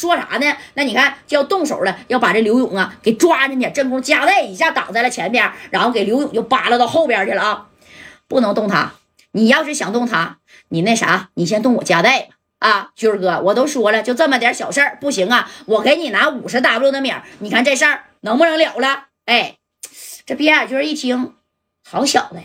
[0.00, 0.56] 说啥呢？
[0.74, 3.68] 那你看就要动手了，要把这刘勇啊给抓进去。
[3.70, 7.66] 正宫夹带一下挡在了前边，然后给刘勇就扒拉到后边去了啊！
[8.26, 8.94] 不能动他，
[9.32, 12.28] 你要是想动他，你那啥，你先动我夹带吧。
[12.60, 19.08] 啊，军儿哥，我都说了，就这么点小事儿，不行啊，我给你拿五十 W 的米，你看这事儿能不能了了？
[19.26, 19.56] 哎，
[20.24, 21.34] 这边亚军一听，
[21.86, 22.44] 好小子呀，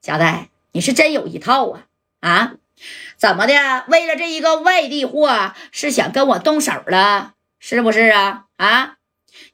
[0.00, 1.82] 夹带，你是真有一套啊
[2.20, 2.52] 啊！
[3.16, 3.54] 怎么的？
[3.88, 8.44] 为了这一个外地货，是想跟我动手了，是不是啊？
[8.56, 8.94] 啊！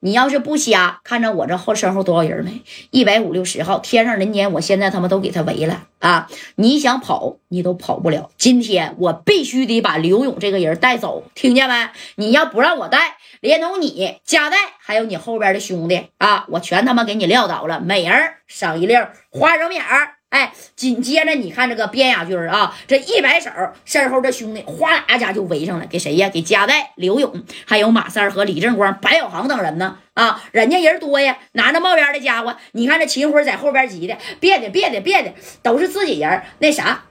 [0.00, 2.62] 你要是不瞎，看着我这后身后多少人没？
[2.90, 6.28] 一百五六十号，天上人间，我现在他妈都给他围了啊！
[6.56, 8.30] 你想跑，你都跑不了。
[8.36, 11.88] 今天我必须得把刘勇这个人带走，听见没？
[12.16, 18.94] 你要不让我带，连同你家带，还有你后边的兄弟啊，我全他妈给你撂倒了，每人赏一粒
[19.30, 20.17] 花生米儿。
[20.30, 23.50] 哎，紧接着你看这个边亚军啊，这一摆手，
[23.86, 26.28] 身后这兄弟哗啦家就围上了，给谁呀？
[26.28, 29.96] 给加代、刘勇，还有马三和李正光、白小航等人呢。
[30.12, 36.42] 啊，人家人多呀，拿着冒烟的家伙，你看这秦辉在后边急的，别的别的别的，都是自己人。
[36.58, 37.04] 那啥，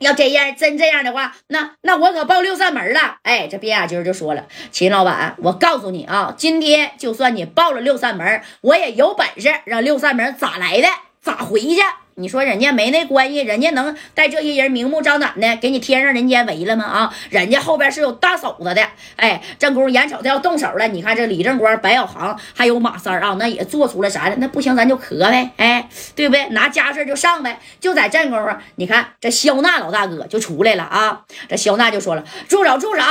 [0.00, 3.16] 要这样真这样的话，那那我可报六扇门了。
[3.22, 10.88] 哎，这边亚军就说了，秦老板，我告诉你啊，今天就算你报了六扇门，我也有本事让六扇门咋来的
[11.26, 11.82] 咋回去。
[12.18, 16.84] 你说人家没那关系，人家能带这些人明目张胆的给你天上人间围了吗？
[16.84, 18.88] 啊，人家后边是有大嫂子的。
[19.16, 24.36] 哎，正宫眼瞅着要动手了，你看这李正光、白小航还有马三啊，那也做出了啥了？
[24.38, 26.48] 那不行，咱就磕呗，哎，对不对？
[26.50, 27.60] 拿家事就上呗。
[27.80, 31.24] 就在正宫啊，你看这肖娜老大哥就出来了啊。
[31.48, 33.02] 这肖娜就说了：“住手，住手！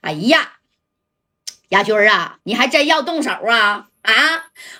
[0.00, 0.54] 哎呀，
[1.68, 3.86] 亚军啊，你还真要动手啊？
[4.02, 4.12] 啊，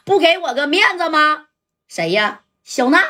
[0.04, 1.44] 不给我个面子吗？
[1.86, 2.40] 谁呀？
[2.68, 3.00] 肖娜。”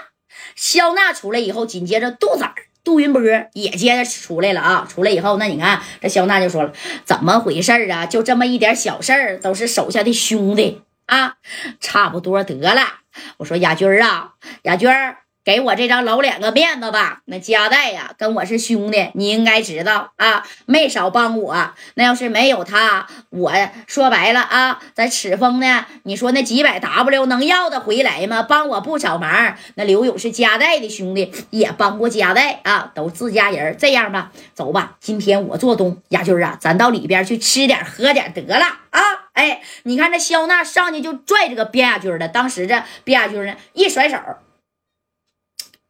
[0.54, 2.48] 肖娜出来以后，紧接着杜仔、
[2.84, 3.20] 杜云波
[3.54, 4.86] 也接着出来了啊！
[4.88, 6.72] 出来以后，那你看这肖娜就说了
[7.04, 8.06] ：“怎么回事啊？
[8.06, 11.36] 就这么一点小事儿，都是手下的兄弟啊，
[11.80, 13.00] 差不多得了。”
[13.38, 15.18] 我说：“亚军儿啊，亚军儿。”
[15.48, 17.22] 给我这张老脸个面子吧！
[17.24, 21.70] 那加代呀，跟我是兄弟，你应该知道啊，没少帮我。
[21.94, 23.50] 那要是没有他，我
[23.86, 28.42] 说白了啊，在赤峰呢，你说那几百 W 能要得回来吗？
[28.42, 29.56] 帮我不少忙。
[29.76, 33.74] 那刘勇是加代的兄弟，也帮过加代啊，都自家人。
[33.78, 39.00] 这样吧，走吧，今天我做东，亚军啊，咱到里边去吃点喝点得了啊！
[39.32, 44.18] 哎，你看这肖娜上去就拽这个边亚军了，当时这边亚军呢一甩手。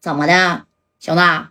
[0.08, 0.64] 怎么的，
[0.98, 1.50] 小娜？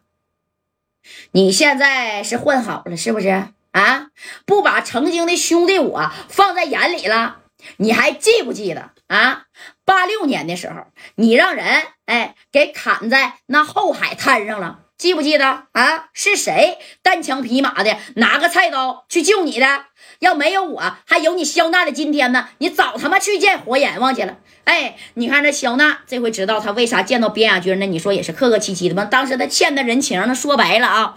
[1.30, 4.08] 你现在是混好了是不是啊？
[4.48, 7.42] 不把曾经的兄弟我放在眼里了？
[7.76, 9.44] 你还记不记得啊？
[9.86, 16.10] 八六年的时候，你让人哎给砍在那后海滩上了，记不记得啊？
[16.14, 19.86] 是谁单枪匹马的拿个菜刀去救你的？
[20.20, 22.48] 要没有我，还有你肖娜的今天呢？
[22.58, 24.38] 你早他妈去见火阎王去了。
[24.64, 27.86] 哎，你看这肖娜这回知道他为啥见到边亚军呢？
[27.86, 29.06] 你说也是客客气气的吗？
[29.06, 31.16] 当时他欠的人情，那说白了啊，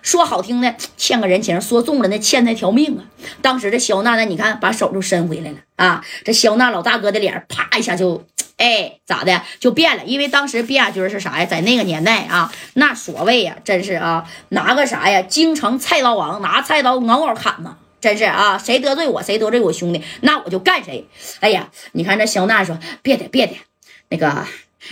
[0.00, 3.04] 说好听的欠个人情，说重了那欠他条命啊。
[3.42, 6.04] 当时这肖娜呢，你看把手就伸回来了啊。
[6.24, 8.24] 这肖娜老大哥的脸啪一下就
[8.56, 10.04] 哎咋的就变了？
[10.04, 11.44] 因为当时边亚军是啥呀？
[11.44, 17.76] 在那个年代啊，那所谓呀，真是啊，拿个啥呀，京城菜刀王，拿菜刀嗷嗷砍嘛。
[18.00, 21.06] 真是啊，谁得罪我，谁得罪我兄弟，那我就干谁。
[21.40, 23.56] 哎呀，你看这肖娜说，别的别的，
[24.08, 24.46] 那个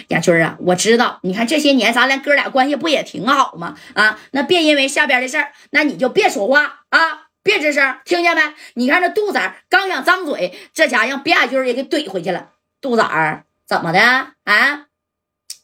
[0.09, 3.77] 亚军啊，我知道，你看这些年咱俩哥俩关系不也挺好吗？
[3.95, 8.43] 啊，那别因为下边的事儿，那你就别说话啊，别吱声，听见没？
[8.75, 12.51] 你看这杜仔刚想张嘴，这家让别亚军也给怼回去了。
[12.81, 14.01] 杜仔怎么的
[14.45, 14.86] 啊？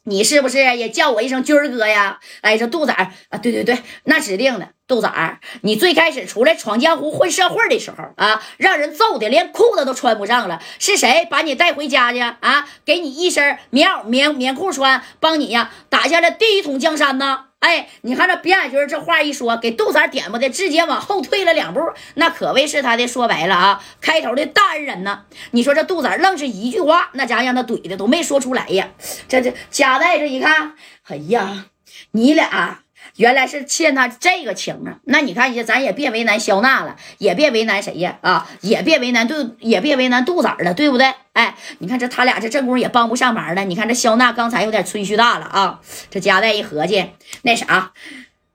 [0.05, 2.19] 你是不是也叫我一声军儿哥呀？
[2.41, 4.69] 哎，这杜仔啊，对对对，那指定的。
[4.85, 12.67] 杜仔，你最开始出来闯江湖混社会的时候啊，让人揍的连裤子都穿不上了，是谁把你带回家去啊？
[12.83, 17.45] 给你一身棉袄、棉棉裤穿，帮你呀打下了第一桶江山呢？
[17.63, 21.79] 哎，你看这边亚军这话一说，给杜三点不的，直接往后退了两步，
[22.15, 25.23] 那可谓是他的说白了啊，开头的大恩人呢。
[25.51, 28.89] 你说这杜三愣是一句话，那家让他怼的都没说出来呀。
[29.29, 30.73] 这这夹带着一看，
[31.07, 31.67] 哎呀，
[32.11, 32.82] 你俩。
[33.17, 41.13] 原来是欠他这个情啊，那你看，咱也别为难肖娜了，也别为难谁呀啊，也别为难杜，也别为难杜仔了，对不对？
[41.33, 43.63] 哎，你看这他俩这正宫也帮不上忙了。
[43.65, 45.79] 你看这肖娜刚才有点吹嘘大了啊，
[46.09, 47.05] 这家带一合计，
[47.43, 47.91] 那啥，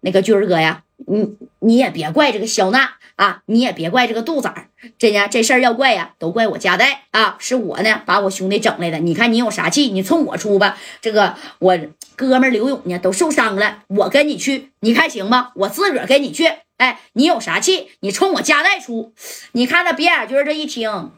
[0.00, 4.52] 那个军儿哥呀，你你也别怪这个肖娜啊，你也别怪这个杜仔，
[4.99, 8.99] 这呀这事儿要怪呀，都怪我家带啊，是我呢把我兄弟整来的。
[8.99, 10.76] 你看你有啥气，你冲我出吧。
[11.00, 11.78] 这个我。
[12.26, 15.53] 哥们刘勇呢都受伤了，我跟你去，你看行吗？
[15.55, 16.53] 我自个儿跟你去。
[16.79, 17.93] 哎，你有啥气？
[18.00, 19.15] 你冲我家带出。
[19.53, 21.12] 你看那别眼军这一听，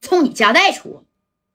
[0.00, 1.04] 冲你家带出。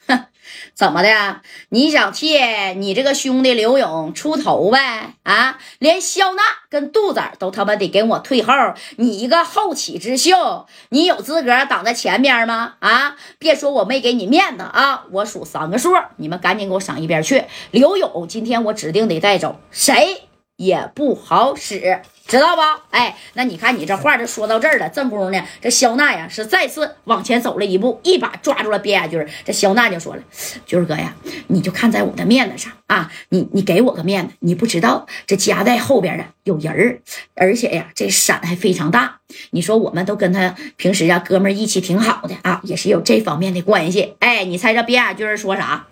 [0.07, 0.25] 哼，
[0.73, 1.41] 怎么的？
[1.69, 2.37] 你想替
[2.77, 5.15] 你这个兄弟刘勇出头呗？
[5.23, 8.53] 啊，连肖娜跟杜子都他妈得给我退后，
[8.97, 12.75] 你一个后起之秀，你有资格挡在前边吗？
[12.79, 15.03] 啊，别说我没给你面子啊！
[15.11, 17.45] 我数三个数，你们赶紧给我上一边去。
[17.71, 20.28] 刘勇，今天我指定得带走，谁
[20.59, 22.01] 也不好使。
[22.27, 22.61] 知道不？
[22.91, 24.87] 哎，那你看你这话就说到这儿了。
[24.89, 29.25] 正宫呢，这肖娜呀是再次往前走了一步，一把抓住了边亚军。
[29.43, 30.21] 这肖娜就说了
[30.67, 31.15] ：“军哥呀，
[31.47, 34.35] 你就看在我的面子上啊，你你给我个面子。
[34.41, 37.01] 你不知道这夹带后边啊有人儿，
[37.33, 39.21] 而且呀这伞还非常大。
[39.49, 44.13] 你说我们都跟他平时啊哥们义气挺好的啊，也是有这方面的关系。
[44.19, 45.87] 哎，你猜这边亚军说啥？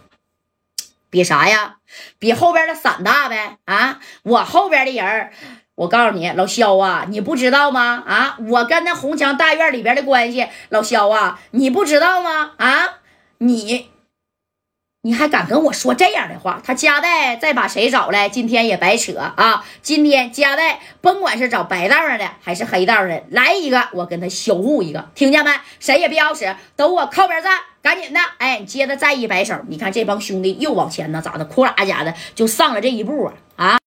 [1.18, 1.78] 比啥呀？
[2.20, 3.58] 比后边的伞大呗？
[3.66, 5.32] 啊，我后边的人。”
[5.74, 8.04] 我告诉你，老肖啊，你不知道吗？
[8.08, 12.52] 啊，我跟那红墙大院里边的关系，老肖啊，你不知道吗？
[12.58, 13.00] 啊，
[13.40, 13.90] 你，
[15.04, 16.62] 你还敢跟我说这样的话？
[16.66, 19.64] 他加代再把谁找来，今天也白扯啊！
[19.82, 25.52] 今天加代甭管是找白道上的还是黑道的，来一个我跟他销户一个，听见没？
[25.80, 28.20] 谁也别好使，都我靠边站，赶紧的！
[28.38, 31.46] 哎，接着再一摆手，你看这帮兄弟又往前呢，咋的？
[31.46, 33.34] 库啦家的就上了这一步啊！
[33.56, 33.80] 啊！